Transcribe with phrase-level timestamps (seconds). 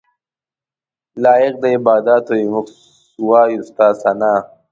[1.23, 2.67] لایق د عباداتو یې موږ
[3.29, 4.39] وایو ستا ثناء.